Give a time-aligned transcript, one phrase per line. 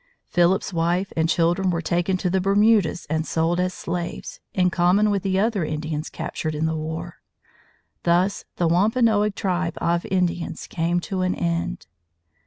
[0.29, 5.11] Philip's wife and children were taken to the Bermudas and sold as slaves, in common
[5.11, 7.17] with the other Indians captured in the war.
[8.01, 11.85] Thus the Wampanoag tribe of Indians came to an end.